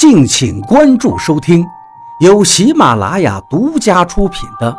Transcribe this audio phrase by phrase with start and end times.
[0.00, 1.62] 敬请关注收听，
[2.20, 4.72] 由喜马拉雅独家出品的《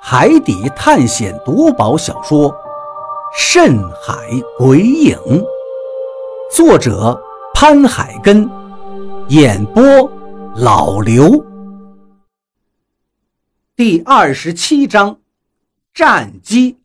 [0.00, 2.48] 海底探险夺宝小说》
[3.36, 4.14] 《深海
[4.56, 5.16] 鬼影》，
[6.54, 7.20] 作者
[7.52, 8.48] 潘海根，
[9.26, 9.82] 演播
[10.54, 11.44] 老刘。
[13.74, 15.18] 第二十七章，
[15.92, 16.78] 战机。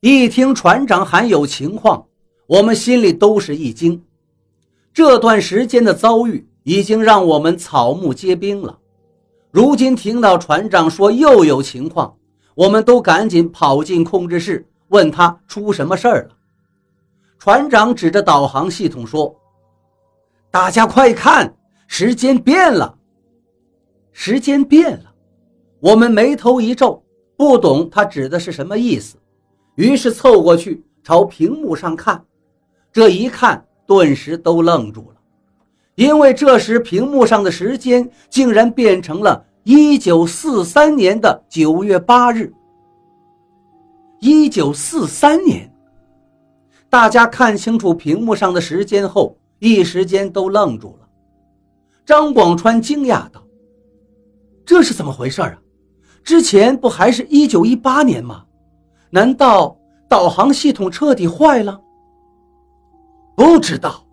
[0.00, 2.06] 一听船长喊有情况，
[2.46, 4.02] 我们心里都是一惊。
[4.92, 8.76] 这段时间的遭遇已经让我们草木皆兵了。
[9.50, 12.16] 如今听到船长说又有情况，
[12.54, 16.36] 我们都赶紧跑进控制室，问他出什么事儿了。
[17.38, 19.34] 船长指着导航系统说
[20.50, 21.54] ：“大家快看，
[21.86, 22.98] 时间变了！
[24.12, 25.14] 时间变了！”
[25.78, 27.00] 我们眉头一皱，
[27.36, 29.16] 不懂他指的是什么意思，
[29.76, 32.24] 于是凑过去朝屏幕上看。
[32.92, 33.64] 这一看。
[33.88, 35.16] 顿时都愣住了，
[35.94, 42.52] 因为这时屏幕上的时间竟然变成了一九四三年的九月八日。
[44.20, 45.72] 一九四三年，
[46.90, 51.08] 大家看清楚屏幕上的时间后，一时间都愣住了。
[52.04, 53.42] 张广川惊讶道
[54.66, 55.56] ：“这是怎么回事啊？
[56.22, 58.44] 之前不还是一九一八年吗？
[59.08, 59.78] 难道
[60.10, 61.80] 导航系统彻底坏了？”
[63.38, 64.04] 不知道。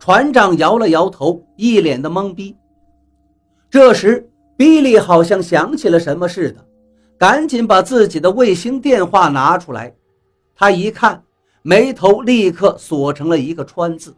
[0.00, 2.56] 船长摇了摇头，一脸的懵逼。
[3.70, 6.66] 这时，比利好像想起了什么似的，
[7.16, 9.94] 赶紧把自己的卫星电话拿出来。
[10.56, 11.22] 他一看，
[11.62, 14.16] 眉头立刻锁成了一个川字。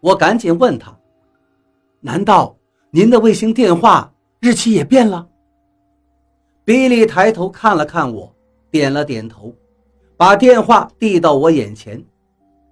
[0.00, 0.98] 我赶紧问他
[2.02, 2.56] ：“难道
[2.90, 5.28] 您的卫星电话日期也变了？”
[6.66, 8.34] 比利抬头看了看我，
[8.72, 9.54] 点了点头，
[10.16, 12.04] 把电话递到我眼前。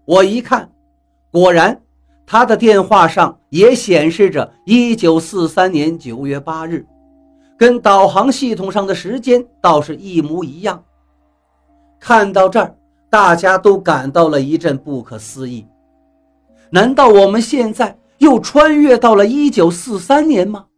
[0.09, 0.73] 我一看，
[1.31, 1.83] 果然，
[2.25, 6.87] 他的电话上也显示着一九四三年九月八日，
[7.59, 10.83] 跟导航系统上的时间倒是一模一样。
[12.01, 12.75] 看到这儿，
[13.11, 15.67] 大家都感到了一阵不可思议。
[16.71, 20.69] 难道我们现在又穿越到了一九四三年吗？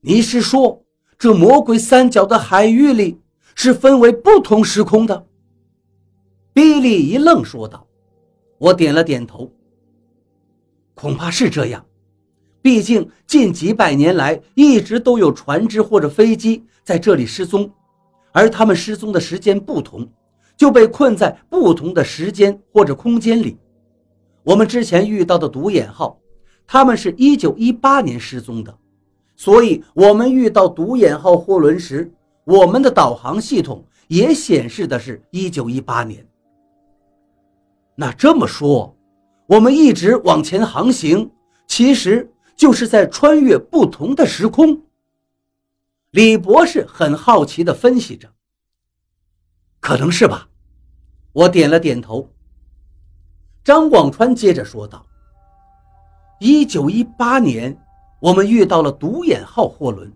[0.00, 0.82] 你是说，
[1.18, 3.20] 这魔鬼三角的海域里
[3.54, 5.26] 是分为不同时空的？
[6.56, 7.86] 比利一愣，说道
[8.56, 9.52] ：“我点了点头。
[10.94, 11.84] 恐怕是这样，
[12.62, 17.70] 毕竟近几百年来一直都有船只或者飞机在这里失踪，
[18.32, 20.08] 而他们失踪的时间不同，
[20.56, 23.58] 就被困在不同的时间或者空间里。
[24.42, 26.18] 我们之前遇到的独眼号，
[26.66, 28.74] 他们是一九一八年失踪的，
[29.36, 32.10] 所以我们遇到独眼号货轮时，
[32.44, 36.26] 我们的导航系统也显示的是一九一八年。”
[37.98, 38.94] 那这么说，
[39.46, 41.30] 我们一直往前航行，
[41.66, 44.82] 其实就是在穿越不同的时空。
[46.10, 48.30] 李博士很好奇地分析着
[49.80, 50.48] ：“可能是吧。”
[51.32, 52.30] 我点了点头。
[53.64, 55.04] 张广川接着说道
[56.38, 57.76] ：“一九一八年，
[58.20, 60.12] 我们遇到了独眼号货轮，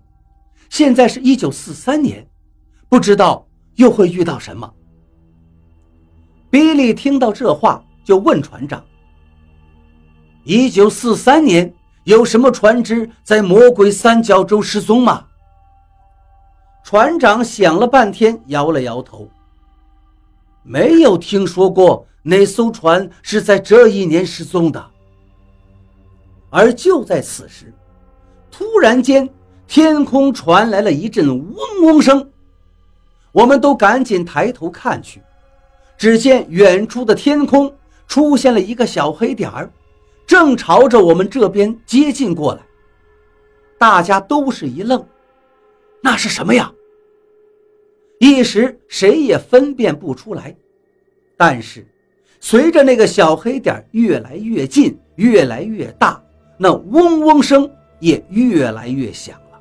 [0.68, 2.26] 现在是一九四三年，
[2.88, 4.70] 不知道又会遇到什么。”
[6.50, 8.84] 比利听到这话，就问船长
[10.42, 11.72] ：“一九四三年
[12.04, 15.24] 有什么船只在魔鬼三角洲失踪吗？”
[16.82, 19.28] 船长想了半天，摇了摇头
[20.64, 24.84] ：“没有听说过哪艘船是在这一年失踪的。”
[26.50, 27.72] 而就在此时，
[28.50, 29.28] 突然间，
[29.68, 32.28] 天空传来了一阵嗡嗡声，
[33.30, 35.22] 我们都赶紧抬头看去。
[36.00, 37.70] 只见远处的天空
[38.08, 39.70] 出现了一个小黑点儿，
[40.26, 42.60] 正朝着我们这边接近过来。
[43.76, 45.06] 大家都是一愣，
[46.02, 46.72] 那是什么呀？
[48.18, 50.56] 一时谁也分辨不出来。
[51.36, 51.86] 但是，
[52.40, 56.18] 随着那个小黑点越来越近，越来越大，
[56.56, 59.60] 那嗡嗡声也越来越响了。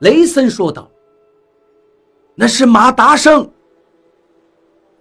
[0.00, 0.90] 雷森说道
[2.34, 3.48] ：“那是马达声。”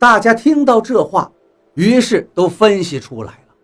[0.03, 1.31] 大家听到这话，
[1.75, 3.55] 于是都分析出来了。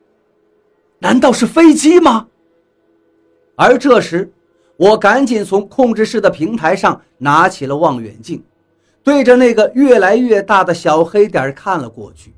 [0.99, 2.29] 难道是飞机吗？
[3.57, 4.31] 而这时，
[4.77, 8.41] 我赶紧从控制室的平台上拿起了望远镜，
[9.03, 12.33] 对着那个越来越大的小黑点看了过去。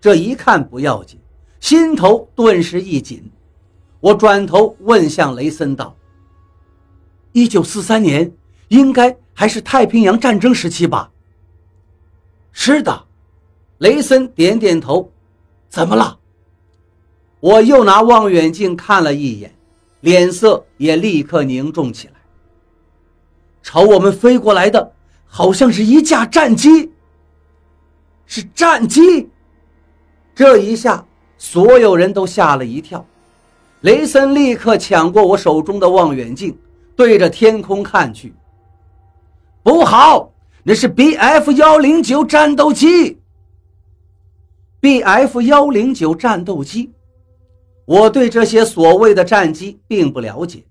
[0.00, 1.18] 这一看不要紧，
[1.58, 3.28] 心头顿时一紧。
[3.98, 5.96] 我转头问向雷森道
[7.34, 8.32] ：“一九四三年，
[8.68, 11.10] 应该还是太平洋战争时期吧
[12.54, 13.02] ？”“是的。”
[13.78, 15.10] 雷森点点头，
[15.68, 16.18] 怎么了？
[17.40, 19.54] 我又拿望远镜看了一眼，
[20.00, 22.14] 脸色也立刻凝重起来。
[23.62, 24.92] 朝我们飞过来的，
[25.26, 26.90] 好像是一架战机。
[28.24, 29.28] 是战机！
[30.34, 31.04] 这一下，
[31.38, 33.06] 所有人都吓了一跳。
[33.82, 36.56] 雷森立刻抢过我手中的望远镜，
[36.96, 38.34] 对着天空看去。
[39.62, 40.32] 不好，
[40.64, 43.18] 那是 BF 幺零九战斗机。
[44.80, 46.92] BF 幺零九战斗机，
[47.84, 50.64] 我对这些所谓的战机并不了解，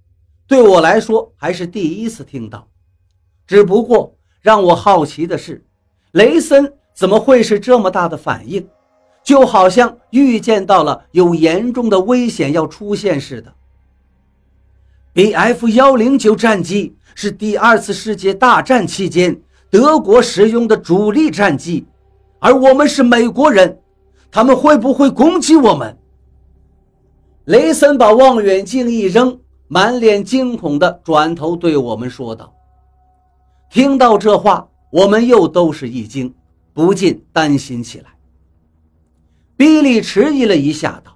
[0.48, 2.68] 对我来说还是第一次听到。
[3.48, 5.64] 只不过让我好奇的是，
[6.12, 8.68] 雷森怎么会是这么大的反应？
[9.24, 13.52] 就好像预见到了有严重的危险要出现似的。
[15.16, 19.42] Bf 幺零九战机是第二次世界大战期间
[19.72, 21.86] 德国使用的主力战机，
[22.38, 23.80] 而我们是美国人，
[24.32, 25.98] 他们会不会攻击我们？
[27.46, 32.52] 雷森把望远镜一扔，满脸惊恐地转头对我们说道
[33.70, 36.34] ：“听到这话，我们又都是一惊，
[36.74, 38.08] 不禁担心起来。”
[39.56, 41.16] 比利迟疑了一下，道：“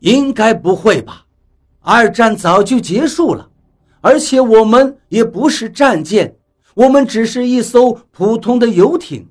[0.00, 1.24] 应该不会吧？
[1.80, 3.48] 二战早就结束了，
[4.02, 6.36] 而且我们也不是战舰，
[6.74, 9.26] 我们只是一艘普通的游艇。”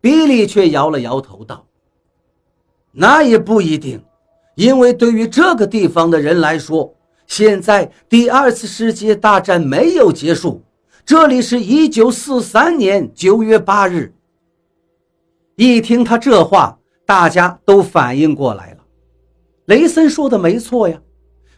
[0.00, 1.66] 比利却摇了摇头，道
[2.92, 4.02] ：“那也不一定，
[4.54, 6.94] 因为对于这个地方的人来说，
[7.26, 10.62] 现在第二次世界大战没有结束，
[11.04, 14.14] 这里是一九四三年九月八日。”
[15.56, 18.78] 一听他这话，大家都反应过来了。
[19.64, 21.00] 雷森说的没错呀，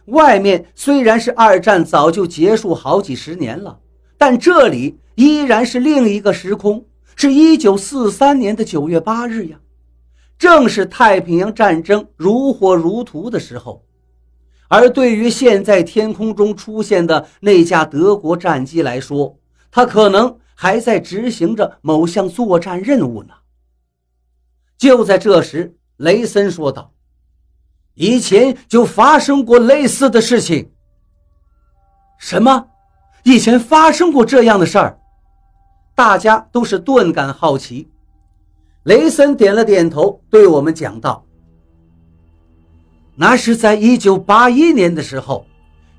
[0.05, 3.79] 外面虽然是二战早就结束好几十年了，
[4.17, 6.83] 但这里依然是另一个时空，
[7.21, 9.59] 是一九四三年的九月八日呀，
[10.39, 13.85] 正是太平洋战争如火如荼的时候。
[14.67, 19.37] 而对于现在天空中出现的那架德国战机来说，
[19.69, 23.35] 它可能还在执行着某项作战任务呢。
[24.79, 26.91] 就在这时，雷森说道
[27.93, 30.71] ：“以前就发生过类似的事情。
[32.17, 32.65] 什么？
[33.21, 34.97] 以前发生过这样的事儿？”
[36.01, 37.87] 大家都是顿感好奇。
[38.85, 41.23] 雷森点了点头，对我们讲道
[43.15, 45.45] ：“那是在一九八一年的时候，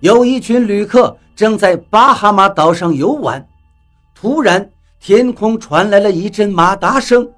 [0.00, 3.46] 有一群旅客正在巴哈马岛上游玩，
[4.12, 4.69] 突然
[4.99, 7.31] 天空传来了一阵马达声。”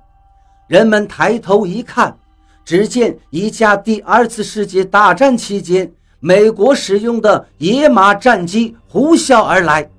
[0.66, 2.16] 人们抬头一看，
[2.64, 9.90] 只见一架第二次世界大战期间美国使用的野马战机呼啸而来。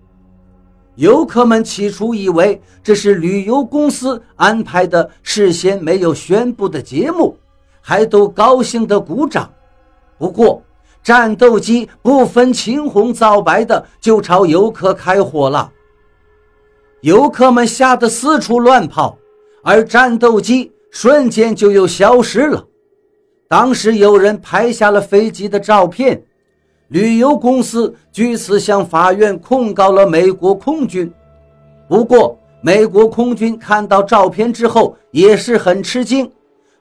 [0.95, 7.37] 游客们起初以为这是旅游公司安排的事先没有宣布的节目，
[7.81, 9.51] 还都高兴地鼓掌。
[10.17, 10.61] 不过，
[11.03, 15.71] 战斗机不分青红皂白的就朝游客开火了，
[17.01, 19.17] 游客们吓得四处乱跑。
[19.67, 22.63] 而战斗机瞬间就又消失了。
[23.47, 26.23] 当时有人拍下了飞机的照片，
[26.89, 31.11] 旅游公司据此向法院控告了美国空军。
[31.87, 36.31] 不过，美国空军看到照片之后也是很吃惊，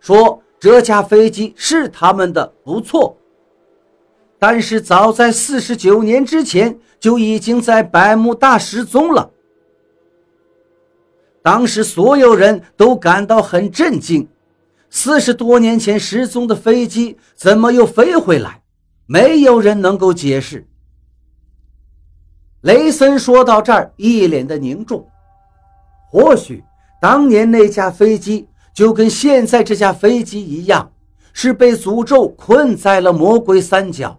[0.01, 3.17] 说这架飞机是他们的，不错。
[4.39, 9.31] 但是早在四十九年之前就已经在百慕大失踪了。
[11.43, 14.29] 当时所有人都感到很震惊，
[14.91, 18.61] 四十多年前失踪的飞机怎么又飞回来？
[19.07, 20.67] 没有人能够解释。
[22.63, 25.07] 雷森说到这儿，一脸的凝重。
[26.11, 26.65] 或许
[27.01, 30.91] 当年那架飞机就跟现在这架飞机一样，
[31.33, 34.19] 是被诅咒困在了魔鬼三角，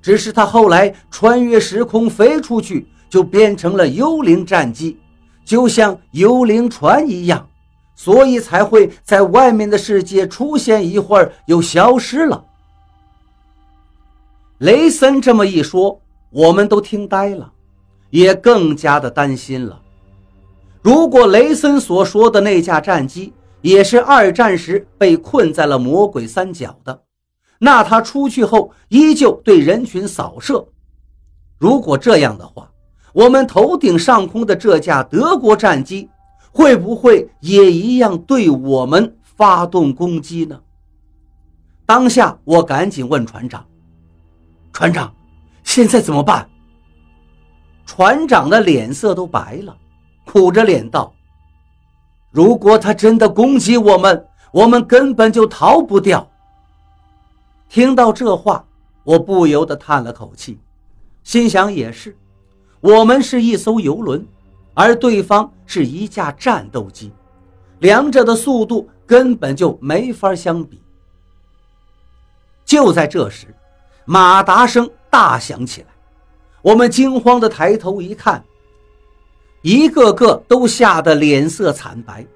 [0.00, 4.98] 只是他后来穿越时空飞出去，就变成了幽灵战机。
[5.44, 7.46] 就像幽灵船一样，
[7.94, 12.42] 所以才会在外面的世界出现一会儿又消失了。
[14.64, 17.52] 雷森这么一说，我们都听呆了，
[18.08, 19.78] 也更加的担心了。
[20.80, 27.02] 如果雷森所说的那架战机也是二战时被困在了魔鬼三角的，
[27.58, 30.66] 那他出去后依旧对人群扫射。
[31.58, 32.70] 如果这样的话，
[33.12, 36.08] 我们头顶上空的这架德国战机，
[36.50, 40.58] 会不会也一样对我们发动攻击呢？
[41.84, 43.62] 当下，我赶紧问船长
[44.74, 45.14] ：“船长，
[45.62, 46.46] 现在怎么办？”
[47.86, 49.76] 船长的脸色都白了，
[50.26, 51.14] 苦着脸道
[52.32, 56.28] ：“如果他真的攻击我们，我们根本就逃不掉。
[57.68, 58.64] 听到这话，
[59.04, 60.58] 我不由得叹了口气，
[61.22, 62.16] 心想也是，
[62.80, 64.26] 我们是一艘游轮，
[64.74, 67.12] 而对方是一架战斗机，
[67.78, 70.80] 两者的速度根本就没法相比。
[72.64, 73.54] 就在这时，
[74.04, 75.88] 马达声大响起来，
[76.62, 78.44] 我们惊慌地抬头一看，
[79.62, 82.26] 一个个都吓得脸色惨白。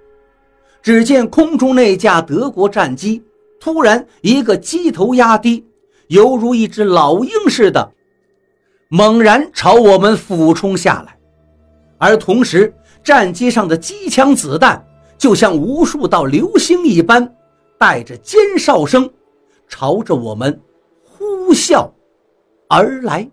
[0.80, 3.22] 只见空中那架德国战机
[3.60, 5.66] 突然一个机头压低，
[6.06, 7.92] 犹如一只老鹰似的，
[8.88, 11.18] 猛然朝我们俯冲下来，
[11.98, 12.72] 而同时，
[13.04, 14.82] 战机上的机枪子弹
[15.18, 17.34] 就像无数道流星一般，
[17.76, 19.10] 带着尖哨声。
[19.68, 20.58] 朝着我们
[21.48, 21.90] 呼啸
[22.68, 23.26] 而来。